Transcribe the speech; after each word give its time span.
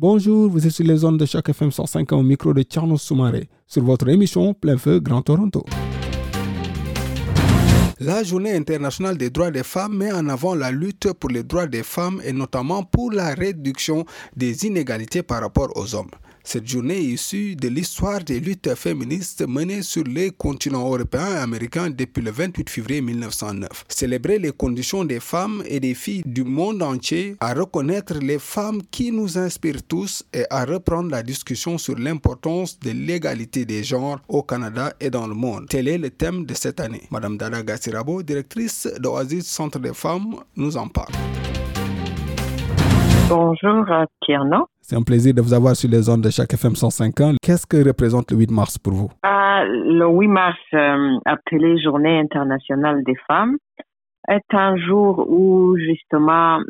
Bonjour, 0.00 0.48
vous 0.48 0.64
êtes 0.64 0.70
sur 0.70 0.84
les 0.84 0.98
zones 0.98 1.16
de 1.16 1.26
Choc 1.26 1.48
FM 1.48 1.72
105 1.72 2.12
au 2.12 2.22
micro 2.22 2.54
de 2.54 2.62
Tierno 2.62 2.96
Soumaré 2.96 3.48
sur 3.66 3.82
votre 3.82 4.08
émission 4.08 4.54
Plein 4.54 4.76
Feu 4.76 5.00
Grand 5.00 5.22
Toronto. 5.22 5.64
La 7.98 8.22
Journée 8.22 8.54
internationale 8.54 9.18
des 9.18 9.30
droits 9.30 9.50
des 9.50 9.64
femmes 9.64 9.96
met 9.96 10.12
en 10.12 10.28
avant 10.28 10.54
la 10.54 10.70
lutte 10.70 11.12
pour 11.14 11.30
les 11.30 11.42
droits 11.42 11.66
des 11.66 11.82
femmes 11.82 12.20
et 12.24 12.32
notamment 12.32 12.84
pour 12.84 13.10
la 13.10 13.34
réduction 13.34 14.04
des 14.36 14.66
inégalités 14.66 15.24
par 15.24 15.40
rapport 15.40 15.76
aux 15.76 15.96
hommes. 15.96 16.12
Cette 16.50 16.66
journée 16.66 16.96
est 16.96 17.04
issue 17.04 17.56
de 17.56 17.68
l'histoire 17.68 18.20
des 18.24 18.40
luttes 18.40 18.74
féministes 18.74 19.46
menées 19.46 19.82
sur 19.82 20.02
les 20.04 20.30
continents 20.30 20.86
européens 20.88 21.34
et 21.34 21.40
américains 21.40 21.90
depuis 21.90 22.22
le 22.22 22.30
28 22.30 22.70
février 22.70 23.02
1909. 23.02 23.84
Célébrer 23.86 24.38
les 24.38 24.52
conditions 24.52 25.04
des 25.04 25.20
femmes 25.20 25.62
et 25.68 25.78
des 25.78 25.92
filles 25.92 26.22
du 26.24 26.44
monde 26.44 26.82
entier, 26.82 27.36
à 27.40 27.52
reconnaître 27.52 28.14
les 28.22 28.38
femmes 28.38 28.80
qui 28.90 29.12
nous 29.12 29.36
inspirent 29.36 29.82
tous 29.86 30.24
et 30.32 30.44
à 30.48 30.64
reprendre 30.64 31.10
la 31.10 31.22
discussion 31.22 31.76
sur 31.76 31.98
l'importance 31.98 32.80
de 32.80 32.92
l'égalité 32.92 33.66
des 33.66 33.84
genres 33.84 34.20
au 34.26 34.42
Canada 34.42 34.94
et 35.00 35.10
dans 35.10 35.26
le 35.26 35.34
monde. 35.34 35.66
Tel 35.68 35.86
est 35.86 35.98
le 35.98 36.08
thème 36.08 36.46
de 36.46 36.54
cette 36.54 36.80
année. 36.80 37.02
Madame 37.10 37.36
Dada 37.36 37.62
Gassirabo, 37.62 38.22
directrice 38.22 38.88
d'Oasis 38.98 39.46
Centre 39.46 39.80
des 39.80 39.92
femmes, 39.92 40.36
nous 40.56 40.78
en 40.78 40.88
parle. 40.88 41.12
Bonjour 43.28 43.84
Tierno. 44.24 44.66
C'est 44.88 44.96
un 44.96 45.02
plaisir 45.02 45.34
de 45.34 45.42
vous 45.42 45.52
avoir 45.52 45.76
sur 45.76 45.90
les 45.90 46.08
ondes 46.08 46.22
de 46.22 46.30
chaque 46.30 46.54
FM 46.54 46.74
105 46.74 47.20
ans. 47.20 47.34
Qu'est-ce 47.42 47.66
que 47.66 47.76
représente 47.86 48.30
le 48.30 48.38
8 48.38 48.50
mars 48.50 48.78
pour 48.78 48.94
vous? 48.94 49.10
Euh, 49.22 49.64
le 49.66 50.06
8 50.06 50.28
mars, 50.28 50.58
euh, 50.72 51.18
appelé 51.26 51.78
Journée 51.78 52.18
internationale 52.18 53.04
des 53.04 53.16
femmes, 53.26 53.58
est 54.30 54.54
un 54.54 54.78
jour 54.78 55.26
où 55.28 55.76
justement 55.76 56.60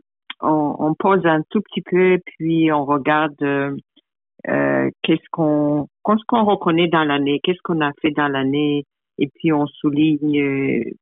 on, 0.41 0.95
pose 0.99 1.25
un 1.27 1.43
tout 1.49 1.61
petit 1.61 1.81
peu, 1.81 2.19
puis 2.25 2.73
on 2.73 2.85
regarde 2.85 3.41
euh, 3.41 4.91
qu'est-ce 5.05 5.29
qu'on 5.31 5.87
reconnaît 6.03 6.89
dans 6.89 7.05
l'année, 7.05 7.39
qu'est-ce 7.45 7.63
qu'on 7.63 7.81
a 7.83 7.93
fait 8.03 8.11
dans 8.11 8.27
l'année, 8.27 8.85
et 9.19 9.29
puis 9.29 9.53
on 9.53 9.69
souligne 9.69 10.93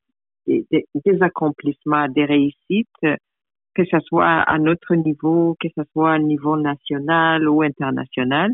des, 0.46 0.66
des 0.70 1.22
accomplissements, 1.22 2.08
des 2.08 2.26
réussites 2.26 3.06
que 3.76 3.84
ce 3.84 3.98
soit 4.00 4.40
à 4.40 4.58
notre 4.58 4.94
niveau, 4.94 5.54
que 5.60 5.68
ce 5.76 5.82
soit 5.92 6.14
à 6.14 6.18
niveau 6.18 6.56
national 6.56 7.46
ou 7.46 7.62
international. 7.62 8.50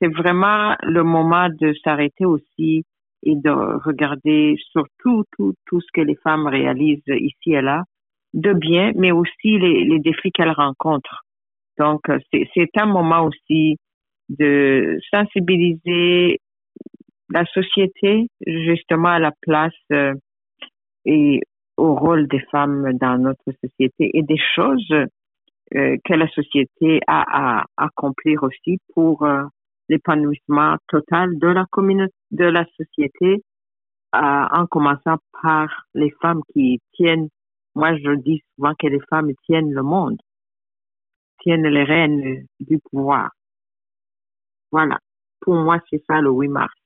C'est 0.00 0.08
vraiment 0.08 0.74
le 0.82 1.04
moment 1.04 1.48
de 1.50 1.74
s'arrêter 1.84 2.24
aussi 2.24 2.84
et 3.22 3.36
de 3.36 3.50
regarder 3.50 4.56
surtout 4.72 5.24
tout, 5.36 5.54
tout 5.66 5.80
ce 5.82 5.86
que 5.92 6.00
les 6.00 6.16
femmes 6.16 6.46
réalisent 6.46 7.02
ici 7.08 7.52
et 7.52 7.60
là, 7.60 7.84
de 8.32 8.54
bien, 8.54 8.92
mais 8.96 9.12
aussi 9.12 9.58
les, 9.58 9.98
défis 9.98 10.32
qu'elles 10.32 10.50
rencontrent. 10.50 11.24
Donc, 11.78 12.00
c'est 12.32 12.76
un 12.76 12.86
moment 12.86 13.26
aussi 13.26 13.76
de 14.30 14.98
sensibiliser 15.12 16.40
la 17.30 17.44
société 17.46 18.28
justement 18.46 19.10
à 19.10 19.18
la 19.18 19.32
place 19.42 19.72
euh, 19.92 20.14
et 21.04 21.40
au 21.78 21.94
rôle 21.94 22.26
des 22.26 22.40
femmes 22.50 22.92
dans 22.94 23.18
notre 23.18 23.52
société 23.62 24.10
et 24.12 24.22
des 24.22 24.40
choses 24.54 24.92
euh, 24.92 25.96
que 26.04 26.14
la 26.14 26.28
société 26.28 27.00
a 27.06 27.60
à 27.60 27.64
accomplir 27.76 28.42
aussi 28.42 28.78
pour 28.94 29.22
euh, 29.22 29.44
l'épanouissement 29.88 30.76
total 30.88 31.38
de 31.38 31.46
la 31.46 31.64
communauté, 31.70 32.14
de 32.32 32.44
la 32.44 32.64
société, 32.76 33.44
euh, 34.14 34.18
en 34.50 34.66
commençant 34.66 35.18
par 35.42 35.68
les 35.94 36.10
femmes 36.20 36.42
qui 36.52 36.80
tiennent, 36.94 37.28
moi 37.74 37.96
je 37.96 38.14
dis 38.16 38.42
souvent 38.56 38.74
que 38.78 38.88
les 38.88 39.00
femmes 39.08 39.30
tiennent 39.46 39.72
le 39.72 39.82
monde, 39.82 40.18
tiennent 41.42 41.68
les 41.68 41.84
rênes 41.84 42.46
du 42.58 42.78
pouvoir. 42.90 43.30
Voilà. 44.72 44.98
Pour 45.40 45.54
moi, 45.54 45.78
c'est 45.88 46.02
ça 46.06 46.20
le 46.20 46.30
8 46.30 46.48
mars 46.48 46.77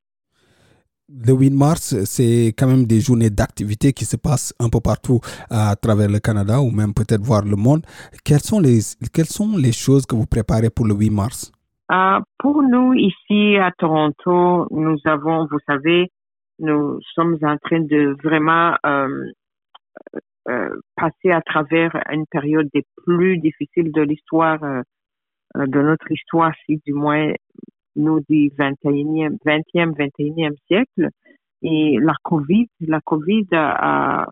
le 1.27 1.35
8 1.35 1.51
mars, 1.51 2.05
c'est 2.05 2.55
quand 2.57 2.67
même 2.67 2.87
des 2.87 3.01
journées 3.01 3.31
d'activité 3.31 3.93
qui 3.93 4.05
se 4.05 4.17
passent 4.17 4.55
un 4.59 4.69
peu 4.69 4.81
partout 4.81 5.21
à 5.51 5.77
travers 5.77 6.09
le 6.09 6.19
Canada 6.19 6.61
ou 6.61 6.71
même 6.71 6.95
peut-être 6.95 7.23
voir 7.23 7.45
le 7.45 7.57
monde. 7.57 7.83
Quelles 8.25 8.41
sont 8.41 8.61
les, 8.61 8.81
quelles 9.13 9.27
sont 9.27 9.57
les 9.57 9.73
choses 9.73 10.07
que 10.07 10.15
vous 10.15 10.27
préparez 10.27 10.71
pour 10.71 10.87
le 10.87 10.95
8 10.95 11.11
mars? 11.11 11.53
Euh, 11.91 12.21
pour 12.39 12.63
nous, 12.63 12.95
ici 12.95 13.57
à 13.57 13.71
Toronto, 13.77 14.67
nous 14.71 14.97
avons, 15.05 15.47
vous 15.51 15.59
savez, 15.67 16.11
nous 16.59 16.99
sommes 17.15 17.37
en 17.43 17.57
train 17.59 17.81
de 17.81 18.17
vraiment 18.23 18.75
euh, 18.87 19.31
euh, 20.49 20.71
passer 20.97 21.31
à 21.31 21.43
travers 21.43 21.91
une 22.11 22.25
période 22.31 22.69
des 22.73 22.85
plus 23.05 23.39
difficiles 23.39 23.93
de 23.93 24.03
l'histoire, 24.03 24.59
de 25.55 25.83
notre 25.83 26.11
histoire, 26.11 26.53
si 26.65 26.81
du 26.87 26.95
moins 26.95 27.33
nous 27.97 28.21
du 28.29 28.51
21e, 28.51 29.39
20e, 29.45 29.95
21e 29.95 30.57
siècle. 30.67 31.09
Et 31.63 31.99
la 32.01 32.15
COVID, 32.23 32.69
la 32.81 33.01
COVID 33.01 33.47
a, 33.53 34.27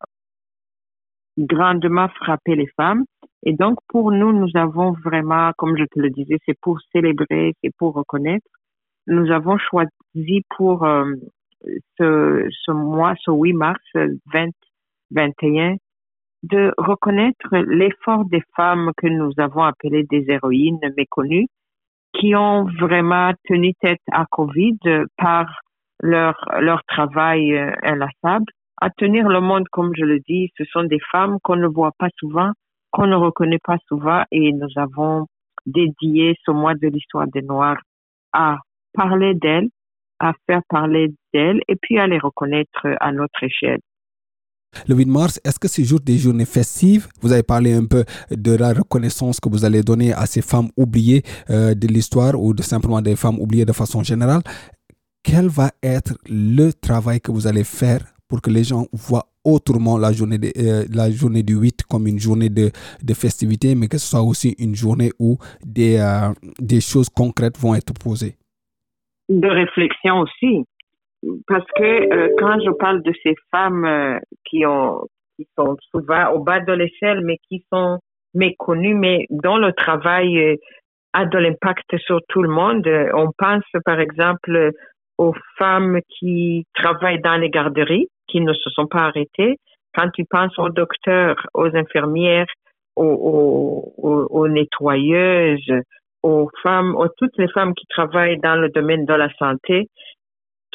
grandement 1.38 2.08
frappé 2.08 2.56
les 2.56 2.66
femmes. 2.76 3.04
Et 3.44 3.54
donc, 3.54 3.78
pour 3.88 4.12
nous, 4.12 4.32
nous 4.32 4.50
avons 4.54 4.92
vraiment, 4.92 5.52
comme 5.56 5.76
je 5.76 5.84
te 5.84 5.98
le 5.98 6.10
disais, 6.10 6.38
c'est 6.44 6.58
pour 6.60 6.78
célébrer, 6.92 7.54
c'est 7.62 7.74
pour 7.76 7.94
reconnaître. 7.94 8.46
Nous 9.06 9.30
avons 9.30 9.56
choisi 9.58 10.42
pour 10.56 10.84
euh, 10.84 11.14
ce, 11.98 12.46
ce 12.50 12.72
mois, 12.72 13.14
ce 13.20 13.30
8 13.30 13.52
mars 13.54 13.80
2021, 13.94 15.76
de 16.42 16.72
reconnaître 16.78 17.56
l'effort 17.56 18.24
des 18.26 18.42
femmes 18.56 18.92
que 18.96 19.06
nous 19.06 19.32
avons 19.38 19.62
appelées 19.62 20.04
des 20.04 20.24
héroïnes 20.28 20.80
méconnues, 20.96 21.46
qui 22.14 22.34
ont 22.34 22.64
vraiment 22.78 23.32
tenu 23.46 23.74
tête 23.74 24.02
à 24.12 24.24
Covid 24.30 24.78
par 25.16 25.46
leur, 26.02 26.34
leur 26.60 26.82
travail 26.84 27.56
euh, 27.56 27.72
inlassable. 27.82 28.46
À 28.80 28.90
tenir 28.90 29.28
le 29.28 29.40
monde, 29.40 29.68
comme 29.70 29.92
je 29.94 30.04
le 30.04 30.20
dis, 30.20 30.50
ce 30.56 30.64
sont 30.64 30.84
des 30.84 31.00
femmes 31.12 31.38
qu'on 31.42 31.56
ne 31.56 31.66
voit 31.66 31.92
pas 31.98 32.08
souvent, 32.18 32.50
qu'on 32.90 33.06
ne 33.06 33.16
reconnaît 33.16 33.60
pas 33.62 33.76
souvent 33.86 34.22
et 34.30 34.52
nous 34.52 34.70
avons 34.76 35.26
dédié 35.66 36.36
ce 36.46 36.50
mois 36.50 36.74
de 36.74 36.88
l'histoire 36.88 37.26
des 37.26 37.42
Noirs 37.42 37.80
à 38.32 38.58
parler 38.94 39.34
d'elles, 39.34 39.68
à 40.18 40.32
faire 40.46 40.62
parler 40.68 41.12
d'elles 41.34 41.60
et 41.68 41.76
puis 41.76 41.98
à 41.98 42.06
les 42.06 42.18
reconnaître 42.18 42.86
à 43.00 43.12
notre 43.12 43.42
échelle. 43.42 43.80
Le 44.88 44.94
8 44.94 45.06
mars, 45.06 45.40
est-ce 45.44 45.58
que 45.58 45.68
c'est 45.68 45.84
jour 45.84 46.00
des 46.00 46.18
journées 46.18 46.44
festives 46.44 47.08
Vous 47.20 47.32
avez 47.32 47.42
parlé 47.42 47.72
un 47.72 47.84
peu 47.84 48.04
de 48.30 48.52
la 48.56 48.72
reconnaissance 48.72 49.40
que 49.40 49.48
vous 49.48 49.64
allez 49.64 49.82
donner 49.82 50.12
à 50.12 50.26
ces 50.26 50.42
femmes 50.42 50.68
oubliées 50.76 51.22
euh, 51.50 51.74
de 51.74 51.86
l'histoire 51.86 52.40
ou 52.40 52.54
de 52.54 52.62
simplement 52.62 53.02
des 53.02 53.16
femmes 53.16 53.38
oubliées 53.38 53.64
de 53.64 53.72
façon 53.72 54.02
générale? 54.02 54.42
Quel 55.22 55.48
va 55.48 55.70
être 55.82 56.14
le 56.28 56.72
travail 56.72 57.20
que 57.20 57.30
vous 57.30 57.46
allez 57.46 57.64
faire 57.64 58.00
pour 58.28 58.40
que 58.40 58.50
les 58.50 58.64
gens 58.64 58.86
voient 58.92 59.26
autrement 59.44 59.98
la 59.98 60.12
journée, 60.12 60.38
de, 60.38 60.52
euh, 60.56 60.84
la 60.92 61.10
journée 61.10 61.42
du 61.42 61.54
8 61.54 61.82
comme 61.84 62.06
une 62.06 62.18
journée 62.18 62.48
de, 62.48 62.70
de 63.02 63.14
festivité, 63.14 63.74
mais 63.74 63.88
que 63.88 63.98
ce 63.98 64.06
soit 64.06 64.22
aussi 64.22 64.54
une 64.58 64.74
journée 64.74 65.10
où 65.18 65.36
des, 65.64 65.96
euh, 65.96 66.32
des 66.60 66.80
choses 66.80 67.08
concrètes 67.08 67.58
vont 67.58 67.74
être 67.74 67.92
posées? 67.92 68.36
De 69.28 69.48
réflexion 69.48 70.20
aussi 70.20 70.64
parce 71.46 71.66
que 71.76 71.82
euh, 71.82 72.28
quand 72.38 72.60
je 72.60 72.70
parle 72.70 73.02
de 73.02 73.12
ces 73.22 73.34
femmes 73.50 73.84
euh, 73.84 74.18
qui 74.44 74.64
ont 74.66 75.06
qui 75.36 75.46
sont 75.56 75.76
souvent 75.90 76.32
au 76.32 76.40
bas 76.40 76.60
de 76.60 76.72
l'échelle, 76.72 77.22
mais 77.24 77.38
qui 77.48 77.64
sont 77.72 77.98
méconnues, 78.34 78.94
mais 78.94 79.26
dont 79.30 79.56
le 79.56 79.72
travail 79.72 80.38
euh, 80.38 80.56
a 81.12 81.24
de 81.24 81.38
l'impact 81.38 81.96
sur 81.98 82.20
tout 82.28 82.42
le 82.42 82.48
monde. 82.48 82.86
On 83.14 83.30
pense 83.36 83.64
par 83.84 84.00
exemple 84.00 84.70
aux 85.18 85.34
femmes 85.58 86.00
qui 86.08 86.66
travaillent 86.74 87.20
dans 87.20 87.36
les 87.36 87.50
garderies, 87.50 88.08
qui 88.28 88.40
ne 88.40 88.52
se 88.52 88.70
sont 88.70 88.86
pas 88.86 89.06
arrêtées. 89.06 89.56
Quand 89.94 90.08
tu 90.10 90.24
penses 90.24 90.56
aux 90.58 90.68
docteurs, 90.68 91.46
aux 91.52 91.74
infirmières, 91.74 92.46
aux, 92.96 93.92
aux, 93.98 94.26
aux 94.30 94.48
nettoyeuses, 94.48 95.72
aux 96.22 96.48
femmes, 96.62 96.94
aux 96.94 97.08
toutes 97.08 97.36
les 97.38 97.48
femmes 97.48 97.74
qui 97.74 97.86
travaillent 97.86 98.38
dans 98.38 98.56
le 98.56 98.68
domaine 98.68 99.04
de 99.04 99.14
la 99.14 99.32
santé, 99.34 99.88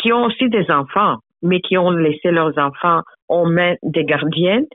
qui 0.05 0.13
ont 0.13 0.25
aussi 0.25 0.49
des 0.49 0.69
enfants, 0.69 1.17
mais 1.41 1.59
qui 1.61 1.79
ont 1.79 1.89
laissé 1.89 2.29
leurs 2.29 2.55
enfants 2.59 3.01
en 3.27 3.49
main 3.49 3.73
des 3.81 4.05
gardiennes. 4.05 4.67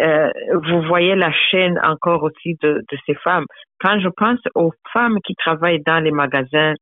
Euh, 0.00 0.30
vous 0.62 0.82
voyez 0.82 1.16
la 1.16 1.32
chaîne 1.32 1.80
encore 1.84 2.22
aussi 2.22 2.56
de, 2.62 2.84
de, 2.88 2.98
ces 3.04 3.14
femmes. 3.14 3.46
Quand 3.80 3.98
je 3.98 4.08
pense 4.08 4.38
aux 4.54 4.70
femmes 4.92 5.18
qui 5.24 5.34
travaillent 5.34 5.82
dans 5.82 5.98
les 5.98 6.12
magasins 6.12 6.74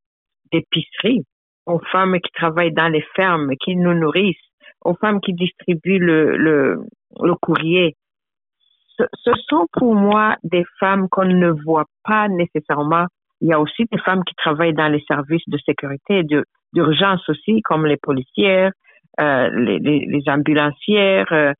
d'épicerie, 0.52 1.22
aux 1.64 1.78
femmes 1.92 2.18
qui 2.20 2.30
travaillent 2.32 2.74
dans 2.74 2.88
les 2.88 3.04
fermes, 3.16 3.52
qui 3.56 3.74
nous 3.74 3.94
nourrissent, 3.94 4.36
aux 4.84 4.94
femmes 4.94 5.20
qui 5.22 5.32
distribuent 5.32 5.98
le, 5.98 6.84
courrier. 7.40 7.94
Ce, 8.98 9.32
sont 9.48 9.66
pour 9.72 9.94
moi 9.94 10.36
des 10.42 10.64
femmes 10.78 11.08
qu'on 11.08 11.24
ne 11.24 11.50
voit 11.64 11.86
pas 12.04 12.28
nécessairement. 12.28 13.06
Il 13.40 13.48
y 13.48 13.54
a 13.54 13.60
aussi 13.60 13.86
des 13.90 13.98
femmes 13.98 14.24
qui 14.24 14.34
travaillent 14.34 14.74
dans 14.74 14.88
les 14.88 15.02
services 15.08 15.48
de 15.48 15.58
sécurité 15.64 16.18
et 16.18 16.24
d'urgence 16.74 17.26
aussi, 17.28 17.62
comme 17.62 17.86
les 17.86 17.96
policières, 17.96 18.72
euh, 19.20 19.48
les, 19.50 20.22
ambulancières, 20.26 21.32
euh, 21.32 21.52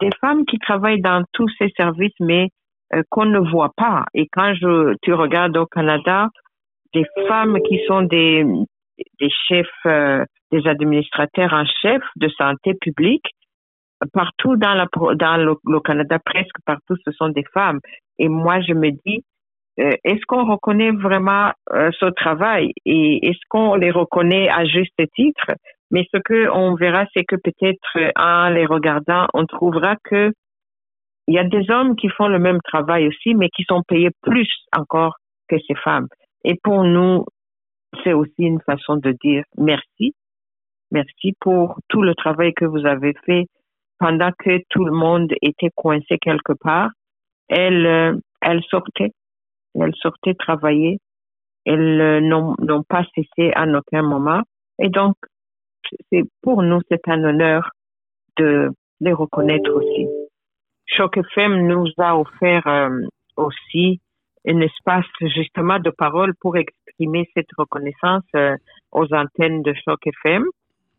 des 0.00 0.10
femmes 0.20 0.44
qui 0.44 0.58
travaillent 0.58 1.00
dans 1.00 1.24
tous 1.32 1.48
ces 1.58 1.70
services, 1.76 2.14
mais 2.20 2.48
euh, 2.94 3.02
qu'on 3.10 3.24
ne 3.24 3.38
voit 3.38 3.72
pas. 3.76 4.04
Et 4.14 4.28
quand 4.30 4.54
je, 4.54 4.94
tu 5.02 5.14
regardes 5.14 5.56
au 5.56 5.66
Canada, 5.66 6.28
des 6.94 7.06
femmes 7.26 7.58
qui 7.66 7.80
sont 7.86 8.02
des, 8.02 8.44
des 9.20 9.30
chefs, 9.48 9.86
des 10.52 10.66
administrateurs 10.66 11.52
en 11.52 11.64
chef 11.82 12.02
de 12.16 12.28
santé 12.28 12.74
publique, 12.74 13.26
partout 14.12 14.56
dans, 14.56 14.74
la, 14.74 14.86
dans 15.16 15.36
le, 15.36 15.80
Canada, 15.80 16.18
presque 16.24 16.56
partout, 16.64 16.96
ce 17.04 17.12
sont 17.12 17.28
des 17.28 17.44
femmes. 17.52 17.80
Et 18.18 18.28
moi, 18.28 18.60
je 18.60 18.72
me 18.72 18.90
dis, 18.90 19.24
est-ce 19.78 20.24
qu'on 20.26 20.44
reconnaît 20.44 20.90
vraiment 20.90 21.52
ce 21.70 22.10
travail? 22.10 22.72
Et 22.84 23.28
est-ce 23.28 23.40
qu'on 23.48 23.74
les 23.74 23.90
reconnaît 23.90 24.48
à 24.48 24.64
juste 24.64 25.00
titre? 25.14 25.52
Mais 25.90 26.06
ce 26.12 26.18
que 26.18 26.50
on 26.50 26.74
verra, 26.74 27.06
c'est 27.14 27.24
que 27.24 27.36
peut-être 27.36 28.12
en 28.16 28.50
les 28.50 28.66
regardant, 28.66 29.26
on 29.34 29.46
trouvera 29.46 29.96
que 30.04 30.32
il 31.28 31.34
y 31.34 31.38
a 31.38 31.44
des 31.44 31.70
hommes 31.70 31.94
qui 31.94 32.08
font 32.08 32.28
le 32.28 32.38
même 32.38 32.60
travail 32.62 33.06
aussi, 33.06 33.34
mais 33.34 33.50
qui 33.50 33.62
sont 33.64 33.82
payés 33.82 34.10
plus 34.22 34.48
encore 34.74 35.16
que 35.48 35.56
ces 35.66 35.74
femmes. 35.74 36.08
Et 36.42 36.54
pour 36.62 36.84
nous, 36.84 37.26
c'est 38.02 38.14
aussi 38.14 38.32
une 38.38 38.60
façon 38.60 38.96
de 38.96 39.14
dire 39.22 39.44
merci. 39.56 40.14
Merci 40.90 41.34
pour 41.40 41.78
tout 41.88 42.02
le 42.02 42.14
travail 42.14 42.54
que 42.54 42.64
vous 42.64 42.86
avez 42.86 43.14
fait 43.26 43.46
pendant 43.98 44.30
que 44.38 44.58
tout 44.70 44.84
le 44.84 44.92
monde 44.92 45.32
était 45.42 45.70
coincé 45.74 46.16
quelque 46.18 46.54
part. 46.54 46.90
Elles, 47.48 47.86
euh, 47.86 48.16
elles 48.40 48.62
sortaient, 48.70 49.12
elles 49.74 49.94
sortaient 49.96 50.34
travailler. 50.34 50.98
Elles 51.64 52.00
euh, 52.00 52.20
n'ont 52.20 52.82
pas 52.88 53.04
cessé 53.14 53.52
à 53.54 53.66
aucun 53.66 54.02
moment. 54.02 54.42
Et 54.78 54.88
donc, 54.88 55.16
c'est 56.10 56.24
pour 56.42 56.62
nous, 56.62 56.80
c'est 56.90 57.08
un 57.08 57.22
honneur 57.24 57.70
de 58.36 58.70
les 59.00 59.12
reconnaître 59.12 59.70
aussi. 59.72 60.06
Choc 60.86 61.18
FM 61.18 61.66
nous 61.66 61.86
a 61.98 62.18
offert 62.18 62.66
euh, 62.66 62.88
aussi 63.36 64.00
un 64.46 64.60
espace 64.60 65.06
justement 65.20 65.78
de 65.78 65.90
parole 65.90 66.34
pour 66.40 66.56
exprimer 66.56 67.28
cette 67.34 67.50
reconnaissance 67.56 68.24
euh, 68.34 68.56
aux 68.92 69.12
antennes 69.12 69.62
de 69.62 69.74
Choc 69.84 70.06
FM. 70.06 70.44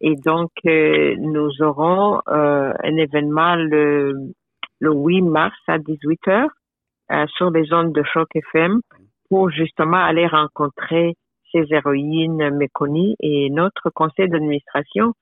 Et 0.01 0.15
donc, 0.15 0.51
euh, 0.65 1.15
nous 1.17 1.61
aurons 1.61 2.21
un 2.27 2.95
événement 2.95 3.55
le, 3.55 4.13
le 4.79 4.91
8 4.93 5.23
mars 5.23 5.57
à 5.67 5.77
18h 7.09 7.27
sur 7.29 7.51
les 7.51 7.73
ondes 7.73 7.93
de 7.93 8.03
Choc 8.03 8.27
FM 8.35 8.81
pour 9.29 9.49
justement 9.49 9.97
aller 9.97 10.27
rencontrer 10.27 11.15
ces 11.51 11.65
héroïnes 11.69 12.51
méconnues 12.55 13.15
et 13.21 13.49
notre 13.49 13.89
conseil 13.89 14.29
d'administration 14.29 15.13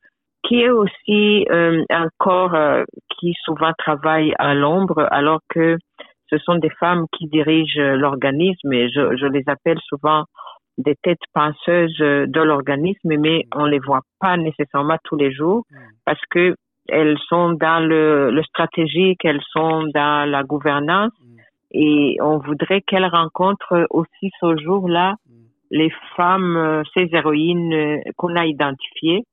qui 0.43 0.61
est 0.61 0.69
aussi 0.69 1.45
euh, 1.49 1.83
un 1.89 2.07
corps 2.17 2.55
euh, 2.55 2.83
qui 3.17 3.33
souvent 3.43 3.71
travaille 3.77 4.33
à 4.39 4.53
l'ombre, 4.53 5.07
alors 5.11 5.39
que 5.49 5.77
ce 6.29 6.37
sont 6.37 6.55
des 6.55 6.69
femmes 6.69 7.05
qui 7.17 7.27
dirigent 7.27 7.81
l'organisme 7.81 8.71
et 8.71 8.89
je, 8.89 9.15
je, 9.17 9.25
les 9.25 9.43
appelle 9.47 9.79
souvent 9.87 10.25
des 10.77 10.95
têtes 11.01 11.17
penseuses 11.33 11.97
de 11.97 12.41
l'organisme, 12.41 13.15
mais 13.17 13.45
on 13.55 13.65
les 13.65 13.79
voit 13.79 14.01
pas 14.19 14.37
nécessairement 14.37 14.97
tous 15.03 15.15
les 15.15 15.33
jours 15.33 15.63
parce 16.05 16.21
que 16.29 16.55
elles 16.89 17.17
sont 17.27 17.53
dans 17.53 17.79
le, 17.85 18.29
le 18.31 18.43
stratégique, 18.43 19.25
elles 19.25 19.41
sont 19.51 19.83
dans 19.93 20.29
la 20.29 20.43
gouvernance 20.43 21.11
et 21.71 22.17
on 22.21 22.37
voudrait 22.39 22.81
qu'elles 22.81 23.05
rencontrent 23.05 23.87
aussi 23.89 24.31
ce 24.39 24.57
jour-là 24.57 25.15
les 25.69 25.91
femmes, 26.15 26.83
ces 26.93 27.09
héroïnes 27.11 28.01
qu'on 28.15 28.35
a 28.35 28.45
identifiées. 28.45 29.23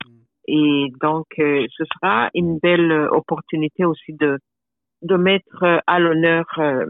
Et 0.47 0.89
donc, 1.01 1.27
euh, 1.39 1.67
ce 1.77 1.85
sera 1.85 2.29
une 2.35 2.59
belle 2.59 2.93
opportunité 3.13 3.85
aussi 3.85 4.13
de, 4.13 4.39
de 5.03 5.17
mettre 5.17 5.83
à 5.87 5.99
l'honneur 5.99 6.45
euh, 6.59 6.87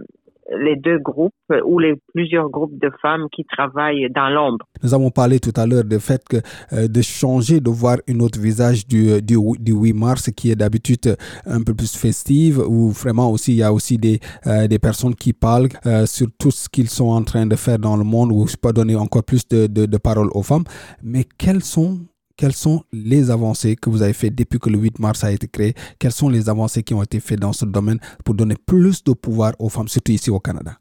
les 0.51 0.77
deux 0.77 0.99
groupes 0.99 1.33
ou 1.65 1.79
les 1.79 1.95
plusieurs 2.13 2.49
groupes 2.49 2.79
de 2.79 2.91
femmes 3.03 3.27
qui 3.33 3.45
travaillent 3.45 4.09
dans 4.15 4.29
l'ombre. 4.29 4.67
Nous 4.83 4.95
avons 4.95 5.11
parlé 5.11 5.41
tout 5.41 5.53
à 5.57 5.67
l'heure 5.67 5.85
du 5.85 5.99
fait 5.99 6.23
que 6.29 6.37
euh, 6.73 6.89
de 6.89 7.03
changer, 7.03 7.61
de 7.61 7.71
voir 7.71 7.99
un 8.09 8.21
autre 8.21 8.39
visage 8.39 8.87
du, 8.87 9.21
du, 9.23 9.37
du 9.59 9.73
8 9.73 9.93
mars 9.93 10.31
qui 10.31 10.51
est 10.51 10.57
d'habitude 10.57 11.17
un 11.47 11.63
peu 11.63 11.75
plus 11.75 11.97
festive 11.97 12.59
où 12.59 12.91
vraiment 12.91 13.31
aussi 13.31 13.53
il 13.53 13.59
y 13.59 13.63
a 13.63 13.73
aussi 13.73 13.99
des, 13.99 14.21
des 14.69 14.79
personnes 14.79 15.15
qui 15.15 15.33
parlent 15.33 15.69
sur 16.07 16.29
tout 16.39 16.51
ce 16.51 16.69
qu'ils 16.69 16.89
sont 16.89 17.09
en 17.09 17.23
train 17.23 17.47
de 17.47 17.57
faire 17.57 17.79
dans 17.79 17.97
le 17.97 18.05
monde 18.05 18.33
je 18.47 18.57
peux 18.57 18.73
donner 18.73 18.97
encore 18.97 19.25
plus 19.25 19.47
de, 19.49 19.67
de, 19.67 19.87
de 19.87 19.97
paroles 19.99 20.29
aux 20.33 20.43
femmes. 20.43 20.65
Mais 21.03 21.25
quelles 21.39 21.63
sont 21.63 21.99
quelles 22.37 22.53
sont 22.53 22.83
les 22.93 23.31
avancées 23.31 23.77
que 23.77 23.91
vous 23.91 24.03
avez 24.03 24.13
faites 24.13 24.35
depuis 24.35 24.59
que 24.59 24.71
le 24.71 24.79
8 24.79 24.99
mars 24.99 25.25
a 25.25 25.33
été 25.33 25.47
créé? 25.49 25.75
Quelles 26.01 26.13
sont 26.13 26.29
les 26.29 26.49
avancées 26.49 26.83
qui 26.83 26.95
ont 26.95 27.03
été 27.03 27.21
faites 27.21 27.41
dans 27.41 27.53
ce 27.53 27.65
domaine 27.65 27.99
pour 28.25 28.35
donner 28.35 28.57
plus 28.67 29.05
de 29.05 29.13
pouvoir 29.13 29.53
aux 29.59 29.69
femmes, 29.69 29.89
surtout 29.89 30.13
ici 30.13 30.31
au 30.31 30.41
Canada? 30.41 30.73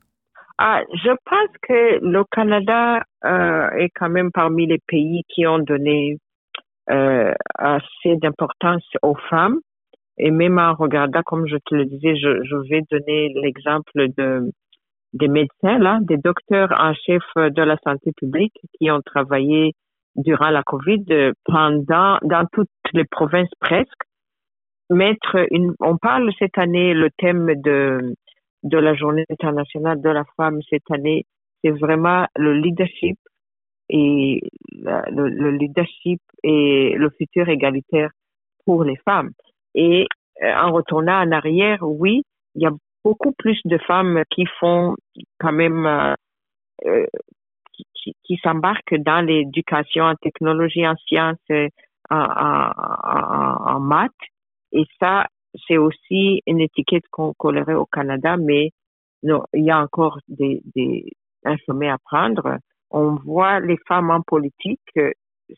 Ah, 0.58 0.82
Je 1.04 1.10
pense 1.10 1.50
que 1.68 2.00
le 2.04 2.24
Canada 2.32 3.02
euh, 3.26 3.70
est 3.78 3.90
quand 3.96 4.10
même 4.10 4.32
parmi 4.32 4.68
les 4.68 4.80
pays 4.88 5.24
qui 5.30 5.46
ont 5.48 5.60
donné 5.60 6.18
euh, 6.90 7.34
assez 7.56 8.16
d'importance 8.18 8.84
aux 9.02 9.16
femmes. 9.30 9.60
Et 10.18 10.30
même 10.30 10.60
en 10.60 10.76
regardant, 10.76 11.22
comme 11.26 11.48
je 11.48 11.58
te 11.66 11.74
le 11.74 11.86
disais, 11.86 12.16
je, 12.16 12.44
je 12.44 12.56
vais 12.70 12.82
donner 12.92 13.34
l'exemple 13.42 14.08
de 14.18 14.52
des 15.14 15.28
médecins, 15.28 15.78
là, 15.78 16.00
des 16.02 16.18
docteurs 16.18 16.70
en 16.76 16.94
chef 16.96 17.22
de 17.36 17.62
la 17.62 17.78
santé 17.84 18.12
publique 18.18 18.54
qui 18.78 18.90
ont 18.90 19.02
travaillé 19.06 19.74
durant 20.16 20.50
la 20.50 20.64
COVID 20.64 21.06
euh, 21.12 21.34
pendant 21.46 22.18
dans 22.24 22.46
toutes 22.52 22.70
les 22.94 23.06
provinces 23.06 23.54
presque. 23.60 24.04
Mettre 24.90 25.48
une 25.52 25.74
on 25.80 25.98
parle 25.98 26.32
cette 26.38 26.58
année 26.58 26.94
le 26.94 27.10
thème 27.18 27.54
de 27.62 28.16
de 28.64 28.78
la 28.78 28.94
journée 28.94 29.26
internationale 29.30 30.02
de 30.02 30.10
la 30.10 30.24
femme 30.38 30.60
cette 30.70 30.90
année 30.92 31.26
c'est 31.64 31.72
vraiment 31.72 32.28
le 32.36 32.54
leadership 32.54 33.18
et 33.90 34.42
le, 34.72 35.30
le, 35.30 35.52
leadership 35.52 36.20
et 36.44 36.96
le 36.96 37.10
futur 37.18 37.50
égalitaire 37.50 38.12
pour 38.66 38.84
les 38.84 38.96
femmes. 38.98 39.32
Et 39.76 40.08
euh, 40.44 40.54
en 40.56 40.72
retournant 40.72 41.22
en 41.22 41.32
arrière 41.32 41.80
oui 41.82 42.24
il 42.56 42.64
y 42.64 42.66
a 42.66 42.72
beaucoup 43.04 43.32
plus 43.38 43.60
de 43.66 43.78
femmes 43.80 44.24
qui 44.30 44.46
font 44.60 44.96
quand 45.40 45.52
même 45.52 46.16
euh, 46.86 47.06
qui, 47.74 48.16
qui 48.24 48.38
s'embarquent 48.44 48.96
dans 48.96 49.26
l'éducation 49.26 50.06
en 50.06 50.16
technologie, 50.16 50.88
en 50.88 50.96
sciences, 51.08 51.38
euh, 51.52 51.68
en, 52.10 52.18
en, 52.18 53.76
en, 53.76 53.80
maths. 53.80 54.12
Et 54.72 54.86
ça, 55.00 55.28
c'est 55.68 55.78
aussi 55.78 56.42
une 56.46 56.60
étiquette 56.60 57.04
qu'on 57.12 57.34
collerait 57.34 57.76
au 57.76 57.86
Canada, 57.86 58.38
mais 58.38 58.72
il 59.24 59.64
y 59.64 59.72
a 59.72 59.80
encore 59.80 60.20
des, 60.28 60.62
des, 60.76 61.12
un 61.46 61.58
sommet 61.66 61.90
à 61.90 61.98
prendre. 61.98 62.58
On 62.92 63.16
voit 63.16 63.60
les 63.60 63.78
femmes 63.88 64.12
en 64.12 64.22
politique, 64.22 64.82
euh, 64.98 65.12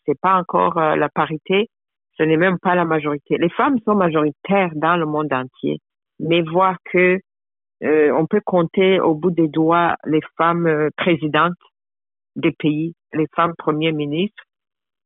c'est 0.05 0.19
pas 0.19 0.35
encore 0.35 0.77
euh, 0.77 0.95
la 0.95 1.09
parité, 1.09 1.69
ce 2.17 2.23
n'est 2.23 2.37
même 2.37 2.57
pas 2.59 2.75
la 2.75 2.85
majorité. 2.85 3.37
Les 3.37 3.49
femmes 3.49 3.77
sont 3.85 3.95
majoritaires 3.95 4.71
dans 4.75 4.95
le 4.95 5.05
monde 5.05 5.33
entier, 5.33 5.79
mais 6.19 6.41
voir 6.41 6.77
que 6.85 7.19
euh, 7.83 8.11
on 8.13 8.25
peut 8.25 8.41
compter 8.45 8.99
au 9.01 9.15
bout 9.15 9.31
des 9.31 9.49
doigts 9.49 9.95
les 10.05 10.21
femmes 10.37 10.89
présidentes 10.95 11.53
des 12.35 12.51
pays, 12.51 12.93
les 13.13 13.27
femmes 13.35 13.53
premiers 13.57 13.91
ministres. 13.91 14.43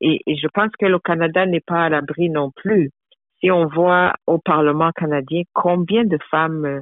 Et, 0.02 0.22
je 0.28 0.48
pense 0.54 0.72
que 0.80 0.86
le 0.86 1.00
Canada 1.00 1.46
n'est 1.46 1.64
pas 1.66 1.86
à 1.86 1.90
l'abri 1.90 2.30
non 2.30 2.52
plus. 2.52 2.92
Si 3.40 3.52
on 3.52 3.68
voit 3.68 4.14
au 4.28 4.38
Parlement 4.40 4.92
canadien 4.96 5.44
combien 5.54 6.04
de 6.06 6.18
femmes 6.30 6.66
euh, 6.66 6.82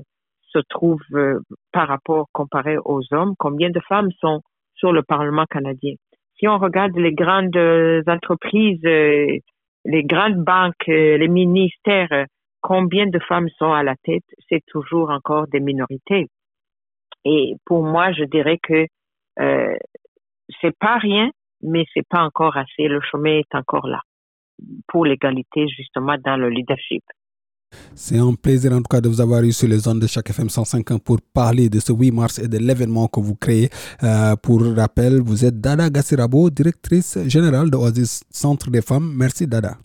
se 0.49 0.59
trouvent 0.69 1.01
euh, 1.13 1.39
par 1.71 1.87
rapport 1.87 2.27
comparé 2.31 2.77
aux 2.77 3.01
hommes, 3.11 3.33
combien 3.37 3.69
de 3.69 3.79
femmes 3.87 4.11
sont 4.19 4.41
sur 4.75 4.91
le 4.91 5.03
Parlement 5.03 5.45
canadien. 5.49 5.93
Si 6.39 6.47
on 6.47 6.57
regarde 6.57 6.95
les 6.95 7.13
grandes 7.13 7.55
euh, 7.57 8.01
entreprises, 8.07 8.83
les 8.83 10.03
grandes 10.03 10.43
banques, 10.43 10.87
les 10.87 11.27
ministères, 11.27 12.25
combien 12.61 13.07
de 13.07 13.19
femmes 13.19 13.49
sont 13.57 13.71
à 13.71 13.83
la 13.83 13.95
tête, 14.03 14.25
c'est 14.49 14.63
toujours 14.67 15.09
encore 15.09 15.47
des 15.47 15.59
minorités. 15.59 16.27
Et 17.25 17.55
pour 17.65 17.83
moi, 17.83 18.11
je 18.11 18.23
dirais 18.25 18.59
que 18.61 18.85
c'est 20.61 20.77
pas 20.77 20.97
rien, 20.97 21.29
mais 21.61 21.85
c'est 21.93 22.07
pas 22.07 22.21
encore 22.21 22.55
assez. 22.57 22.87
Le 22.87 23.01
chemin 23.01 23.39
est 23.39 23.55
encore 23.55 23.87
là 23.87 24.01
pour 24.87 25.05
l'égalité 25.05 25.67
justement 25.67 26.15
dans 26.23 26.37
le 26.37 26.49
leadership. 26.49 27.03
C'est 27.95 28.17
un 28.17 28.33
plaisir 28.33 28.71
en 28.71 28.77
tout 28.77 28.89
cas 28.89 29.01
de 29.01 29.09
vous 29.09 29.19
avoir 29.19 29.43
eu 29.43 29.51
sur 29.51 29.67
les 29.67 29.79
zones 29.79 29.99
de 29.99 30.07
chaque 30.07 30.29
FM 30.29 30.49
105 30.49 30.99
pour 31.03 31.17
parler 31.33 31.69
de 31.69 31.79
ce 31.79 31.91
8 31.91 32.11
mars 32.11 32.39
et 32.39 32.47
de 32.47 32.57
l'événement 32.57 33.07
que 33.07 33.19
vous 33.19 33.35
créez. 33.35 33.69
Euh, 34.03 34.35
pour 34.37 34.63
rappel, 34.75 35.19
vous 35.19 35.43
êtes 35.43 35.59
Dada 35.59 35.89
Gassirabo, 35.89 36.49
directrice 36.49 37.19
générale 37.27 37.69
de 37.69 37.75
Oasis 37.75 38.23
Centre 38.29 38.69
des 38.69 38.81
femmes. 38.81 39.13
Merci 39.15 39.47
Dada. 39.47 39.77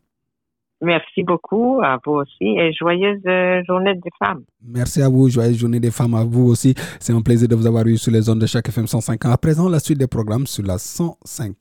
Merci 0.83 1.23
beaucoup 1.23 1.81
à 1.81 1.99
vous 2.05 2.15
aussi 2.15 2.59
et 2.59 2.73
joyeuse 2.73 3.21
euh, 3.27 3.63
journée 3.69 3.95
des 3.95 4.11
femmes. 4.19 4.43
Merci 4.67 5.01
à 5.01 5.09
vous, 5.09 5.29
joyeuse 5.29 5.57
journée 5.57 5.79
des 5.79 5.93
femmes 5.93 6.15
à 6.15 6.25
vous 6.25 6.49
aussi. 6.49 6.75
C'est 6.99 7.13
un 7.13 7.21
plaisir 7.21 7.47
de 7.47 7.55
vous 7.55 7.67
avoir 7.69 7.87
eu 7.87 7.97
sur 7.97 8.11
les 8.11 8.23
zones 8.23 8.41
de 8.41 8.47
chaque 8.47 8.69
FM 8.69 8.89
105. 8.89 9.25
À 9.27 9.39
présent, 9.39 9.69
la 9.69 9.79
suite 9.79 9.99
des 9.99 10.09
programmes 10.09 10.47
sur 10.47 10.65
la 10.65 10.79
105. 10.79 11.55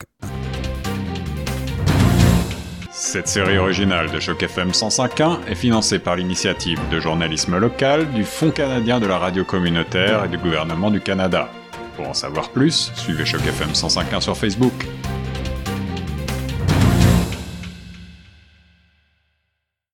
Cette 2.90 3.28
série 3.28 3.58
originale 3.58 4.12
de 4.12 4.20
Choc 4.20 4.42
FM 4.42 4.70
105.1 4.70 5.46
est 5.48 5.56
financée 5.56 6.00
par 6.00 6.16
l'initiative 6.16 6.80
de 6.92 7.00
journalisme 7.00 7.58
local 7.58 8.12
du 8.12 8.24
Fonds 8.24 8.52
canadien 8.52 9.00
de 9.00 9.06
la 9.06 9.18
radio 9.18 9.46
communautaire 9.46 10.26
et 10.26 10.30
du 10.30 10.38
gouvernement 10.38 10.90
du 10.90 11.00
Canada. 11.00 11.48
Pour 11.96 12.10
en 12.10 12.14
savoir 12.14 12.50
plus, 12.50 12.92
suivez 12.96 13.26
Choc 13.26 13.42
FM 13.42 13.70
105.1 13.70 14.22
sur 14.22 14.36
Facebook. 14.36 14.74